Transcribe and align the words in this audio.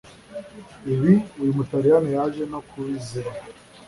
ibi 0.93 1.13
uyu 1.41 1.57
mutaliyani 1.57 2.09
yaje 2.17 2.43
no 2.51 2.59
kubizira 2.67 3.29